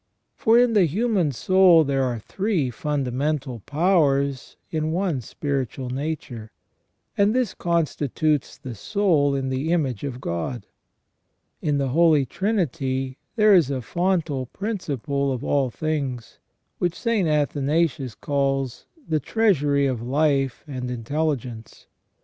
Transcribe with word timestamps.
For 0.35 0.57
in 0.57 0.73
the 0.73 0.85
human 0.87 1.31
soul 1.31 1.83
there 1.83 2.01
are 2.01 2.17
three 2.17 2.71
fundamental 2.71 3.59
powers 3.67 4.55
in 4.71 4.91
one 4.91 5.21
spiritual 5.21 5.91
nature, 5.91 6.49
and 7.15 7.35
this 7.35 7.53
constitutes 7.53 8.57
the 8.57 8.73
soul 8.73 9.35
in 9.35 9.49
the 9.49 9.71
image 9.71 10.03
of 10.03 10.19
God. 10.19 10.65
In 11.61 11.77
the 11.77 11.89
Holy 11.89 12.25
Trinity 12.25 13.19
there 13.35 13.53
is 13.53 13.69
a 13.69 13.79
fontal 13.83 14.47
principal 14.47 15.31
of 15.31 15.43
all 15.43 15.69
things, 15.69 16.39
which 16.79 16.95
St. 16.99 17.27
Athanasius 17.27 18.15
calls" 18.15 18.87
the 19.07 19.19
treasury 19.19 19.85
of 19.85 20.01
life 20.01 20.63
and 20.67 20.89
intelli 20.89 21.37
gence 21.37 21.85